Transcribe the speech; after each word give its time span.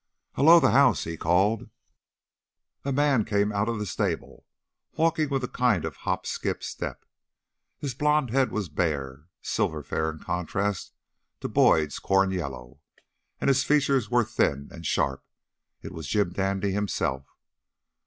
"Hullo, 0.33 0.59
the 0.59 0.71
house!" 0.71 1.03
he 1.03 1.15
called. 1.15 1.69
A 2.83 2.91
man 2.91 3.23
came 3.23 3.51
out 3.51 3.69
of 3.69 3.77
the 3.77 3.85
stable, 3.85 4.47
walking 4.93 5.29
with 5.29 5.43
a 5.43 5.47
kind 5.47 5.85
of 5.85 5.97
hop 5.97 6.25
skip 6.25 6.63
step. 6.63 7.05
His 7.77 7.93
blond 7.93 8.31
head 8.31 8.51
was 8.51 8.67
bare, 8.67 9.27
silver 9.43 9.83
fair 9.83 10.09
in 10.09 10.17
contrast 10.17 10.93
to 11.41 11.47
Boyd's 11.47 11.99
corn 11.99 12.31
yellow, 12.31 12.79
and 13.39 13.47
his 13.47 13.63
features 13.63 14.09
were 14.09 14.23
thin 14.23 14.69
and 14.71 14.87
sharp. 14.87 15.23
It 15.83 15.91
was 15.91 16.07
Jim 16.07 16.31
Dandy, 16.31 16.71
himself. 16.71 17.37